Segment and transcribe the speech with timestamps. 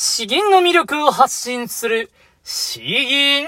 [0.00, 2.12] 詩吟の魅力を発信する、
[2.44, 3.46] 詩吟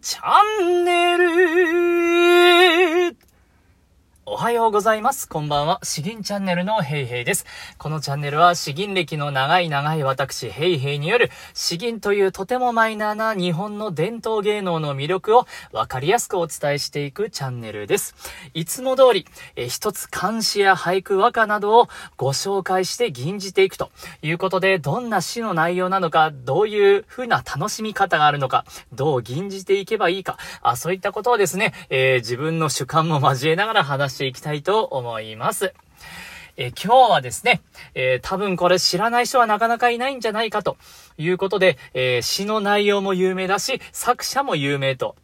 [0.00, 1.24] チャンネル。
[4.44, 5.26] おはようございます。
[5.26, 5.80] こんばんは。
[5.82, 7.46] 詩吟チャンネルのヘイヘイです。
[7.78, 18.14] このチャンネルは詩吟歴の長い長い私ヘイヘイによる詩吟というとてもマイナーな日本の伝統芸能の魅力をわかりやすくお伝えしていくチャンネルです。
[18.52, 21.88] いつも通り、え一つ漢詩や俳句和歌などを
[22.18, 23.90] ご紹介して吟じていくと
[24.20, 35.72] いうことで、どんな詩の内容なのか、どういう風な楽しみ方があるのか、どう吟じていけばいいか、あそういったことをですね、えー、自分の主観も交えながら話していきたいと思います。
[36.56, 37.62] え今日はですね、
[37.94, 40.76] えー、多分これ知らない人はなかなかいないんじゃないかと
[41.18, 45.16] いうことで、えー、詩の内容も有名だし、作者も有名と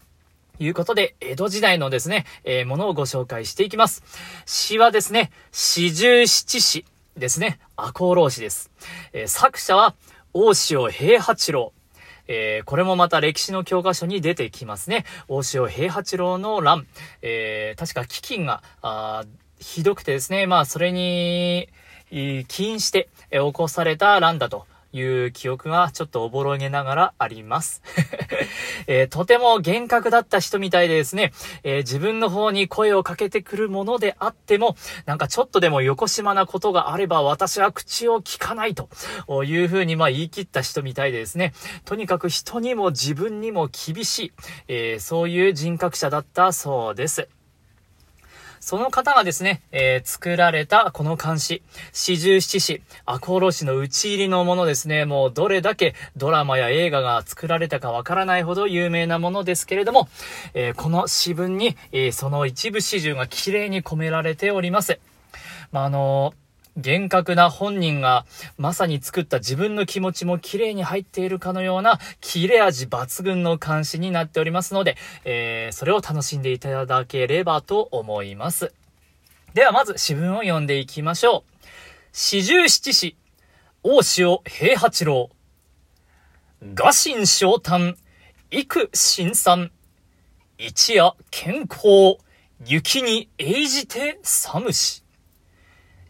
[0.59, 4.03] いうことで、江戸時代のですね、えー、ものをご紹介していきます。
[4.45, 6.85] 詩はですね、四十七詩
[7.17, 8.71] ですね、赤穂浪詩です。
[9.13, 9.95] えー、作者は、
[10.33, 11.73] 大塩平八郎。
[12.29, 15.05] えー、これもまた歴史の教科書に出てきますね。
[15.29, 16.87] 大塩平八郎の乱。
[17.23, 19.25] えー、確か飢饉が、あ
[19.59, 21.69] ひどくてですね、まあ、それに、
[22.11, 27.83] 起因して、え起こされた乱だという記憶がちょっとおぼろげながらあります。
[28.87, 38.89] えー、とても厳格だった人みたいでですね、えー、自分の方に声をかけてくるものであっても、なんかちょっとでも横島なことがあれば私は口を聞かないと
[39.45, 41.53] いうふうにまあ言い切った人みたいでですね、
[41.85, 44.33] とにかく人にも自分にも厳しい、
[44.69, 47.29] えー、そういう人格者だったそうです。
[48.61, 60.09] その方がですね、えー、作られたこの漢詩、四十七詩、赤穂浪士の打ち入りのものですね、もうどれだけドラマや映画が作られたかわからないほど有名なものですけれども、
[60.53, 65.01] えー、この詩文に、えー、その一部始終が綺麗に込められております。
[65.73, 66.35] まあ、あの
[66.77, 68.27] 厳格な本人が
[68.59, 78.73] まさに作った自分の気持ちも綺麗に入っているかのような切れ味抜群の監視になっておりますので、えー、それを楽しんでいただければと思います。
[79.55, 81.67] ではまず詩文を読んでいきましょう。
[82.13, 83.17] 四十七士、
[83.83, 85.31] 大塩平八郎。
[86.75, 87.97] 画心昇誕、
[88.51, 89.71] 幾新参。
[90.59, 92.19] 一夜健康、
[92.67, 95.03] 雪に栄じて寒し。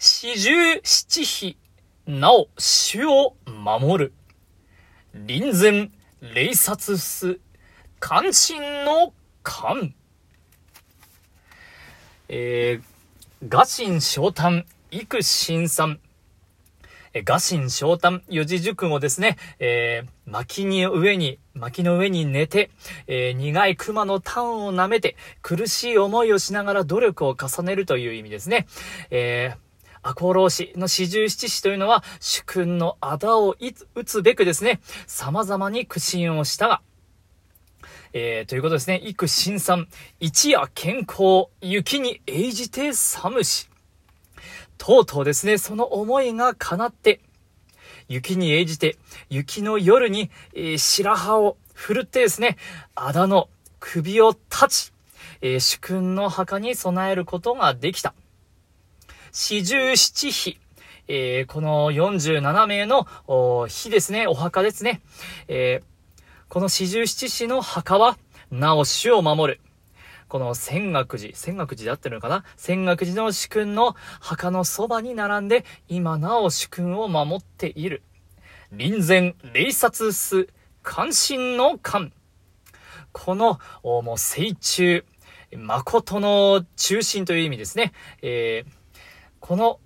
[0.03, 1.59] 四十七日、
[2.07, 4.13] なお主を守る。
[5.13, 5.91] 臨前、
[6.23, 7.39] 霊殺す、
[7.99, 9.13] 関心の
[9.43, 9.95] 関。
[12.31, 16.01] えー、ガシン昇誕、幾新参。
[17.13, 19.37] え、ガシン昇誕、四字熟語ですね。
[19.59, 22.71] えー、薪に上に、薪の上に寝て、
[23.07, 28.67] えー、苦い熊の炭を舐めて、苦しい思いをしながら努力を重ねるという意味ですね。
[29.11, 29.70] えー
[30.03, 33.57] 赤穂浪士の四十七士というのは、主君のあだを
[33.95, 36.83] 打つべくですね、様々に苦心をしたが、
[38.13, 39.87] えー、ということですね、幾新参、
[40.19, 43.69] 一夜健康、雪に栄じて寒し。
[44.79, 47.21] とうとうですね、その思いが叶って、
[48.09, 48.97] 雪に栄じて、
[49.29, 52.57] 雪の夜に、えー、白羽を振るってですね、
[52.95, 54.93] あだの首を立ち、
[55.43, 58.15] えー、主君の墓に備えることができた。
[59.33, 60.59] 四十七日。
[61.13, 63.07] えー、この47名の
[63.67, 65.01] 日ですね、お墓ですね。
[65.49, 68.17] えー、この四十七士の墓は、
[68.51, 69.61] なお死を守る。
[70.29, 72.45] この千岳寺、千岳寺で合ってるのかな？
[72.57, 78.03] 千岳寺の主君の墓のそばに並んで、今なお主君を守っている。
[78.71, 80.49] 臨前、霊殺す、
[80.85, 82.13] 関心の関。
[83.11, 85.05] この、もう、聖中、
[85.57, 87.93] 誠の中心という意味ですね。
[88.23, 88.80] えー
[89.51, 89.81] この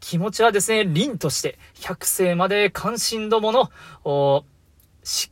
[0.00, 3.70] 気持ちはですね、凛として、百世まで関心どもの、
[4.04, 4.42] お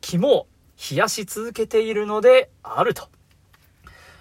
[0.01, 0.47] 肝を
[0.93, 3.09] 冷やし続けているのであると。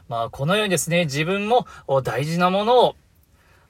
[0.08, 1.68] まあ、このようにですね、自分も
[2.04, 2.96] 大事なものを、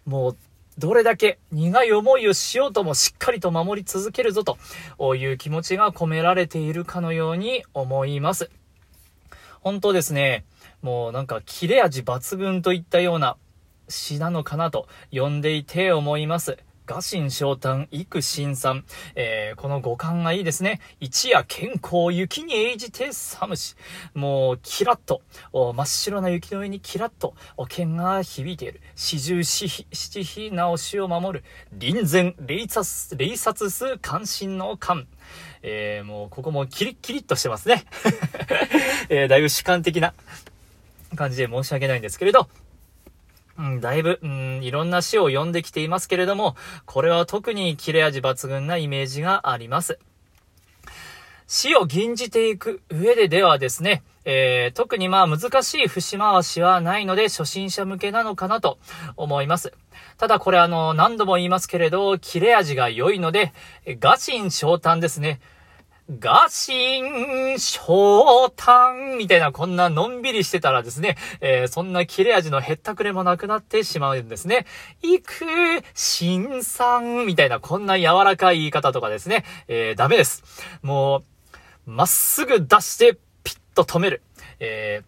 [0.06, 0.38] もう、
[0.78, 8.50] どれだけ苦い思いをしようともしっかりと守り続けるぞという気持ちが込められているかのように思います。
[9.60, 10.46] 本当ですね、
[10.82, 13.36] もうなんか切れ味抜群といったような
[13.90, 16.58] 詩なのかなと呼んでいて思います。
[16.90, 18.84] 画心昇誕、幾新参。
[19.14, 20.82] えー、この五感がいいですね。
[21.00, 23.76] 一夜健康、雪に栄じて寒し。
[24.16, 25.22] もう、キラッと、
[25.54, 28.82] 真っ白な雪の上にキラッと、お剣が響いている。
[28.96, 29.86] 四十七
[30.24, 31.46] 日、直しを守る。
[31.74, 35.06] 臨前、霊殺、霊殺す、関心の感。
[35.62, 37.86] えー、もう、ここもキリッキリッとしてますね。
[39.10, 40.16] えー、だいぶ主観的な
[41.16, 42.50] 感じで申し訳ないんですけれど、
[43.60, 50.00] うん、だいぶ、うん、いろんな詩を読んできていますけれども、これは特に切れ味抜群なイメージがあります。
[51.46, 58.78] 死を吟じていく上でではですね、えー、特にまあ難しい節回しはないので初心者向けなのかなと
[59.18, 59.74] 思います。
[60.18, 63.52] ただこれあの何度も言いますけれど、切れ味が良いので、
[64.00, 65.42] ガチン昇胆ですね。
[66.18, 74.66] ガシン、昇胆みたいなこんなのんびりしてたらですね、えー、そんな切れ味のへったくれもなくなってしまうんですね。
[75.04, 75.46] 行く、
[75.94, 80.44] 新酸みたいなこんな柔らかい言い方とかですね、えー、ダメです。
[80.82, 81.22] も
[81.86, 84.24] う、まっすぐ出してピッと止める。
[84.60, 85.04] え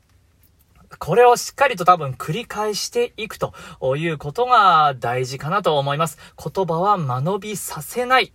[0.87, 3.55] ー、これをしっかりと多分繰り返していくと
[3.97, 6.19] いうことが大事かなと思います。
[6.37, 8.31] 言葉は間延びさせない。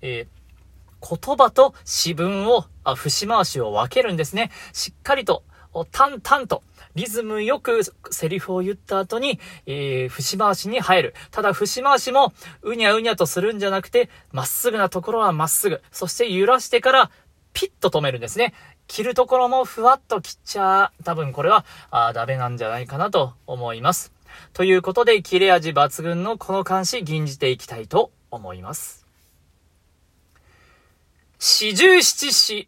[0.00, 0.37] えー
[1.00, 4.50] 言葉と詩文を、あ、節回しを分けるんですね。
[4.72, 5.44] しっかりと、
[5.92, 6.62] 淡々と、
[6.94, 11.14] リズムよくセリフを言った後に、えー、節回しに入る。
[11.30, 15.82] ただ、節回しも、うにゃうにゃとするんじゃなくて、まっすぐなところはまっすぐ。
[15.92, 17.10] そして揺らしてから、
[17.52, 18.54] ピッと止めるんですね。
[18.86, 24.12] 切るところもふわっと切っちゃ、多分これは、あダメなんじゃないかなと思います。
[24.52, 28.97] ということで、切れ味抜群のこの漢詩、吟じていきたいと思います。
[31.40, 32.66] 四十七士、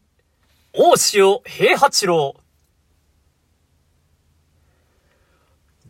[0.71, 2.37] 大塩平八郎。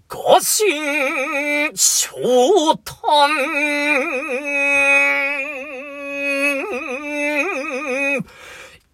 [0.09, 3.31] 五神昇胆。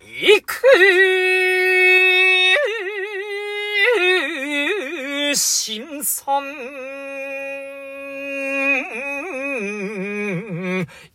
[0.00, 0.56] 行く、
[5.36, 6.40] 新さ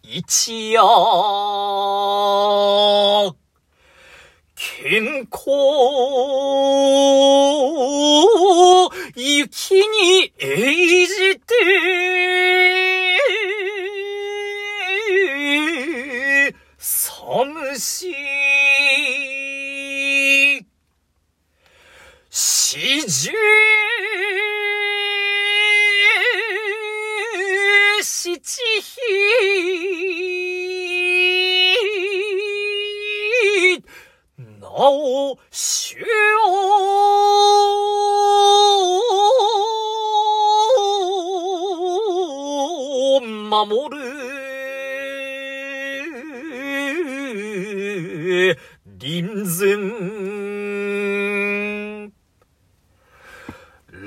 [0.03, 0.81] 一夜、
[17.71, 18.15] 寒しい、
[22.29, 23.31] 四十
[28.03, 28.91] 七日、
[34.59, 35.95] なお、主
[43.15, 44.10] を守る。
[49.01, 49.75] 臨前。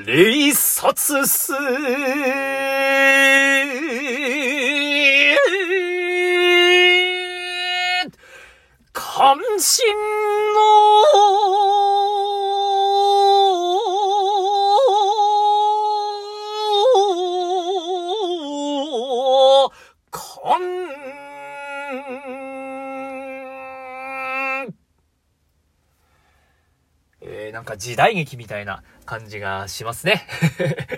[0.06, 1.52] 霊殺す。
[8.93, 9.85] 関心
[10.55, 11.63] の
[27.55, 30.27] なんか時代劇みたいな感じがしますね。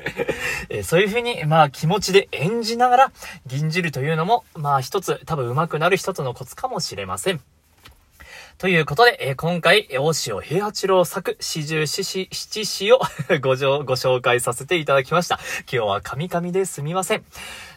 [0.70, 3.12] え、そういう風に、まあ気持ちで演じながら
[3.44, 7.42] 吟じるというのも、まあ一つ多分上手くなる一つのコツかもしれません。
[8.56, 13.00] ということで、え、今回、大塩平八郎作、四十四四七四を
[13.42, 13.54] ごご
[13.94, 15.38] 紹介させていただきました。
[15.70, 17.24] 今日は神々ですみません。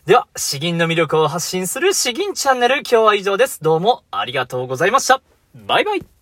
[0.05, 3.61] では、詩吟の魅力を発信する詩吟チャンネル、今日は以上です。
[3.61, 5.21] どうもありがとうございました。
[5.53, 6.18] バイバイ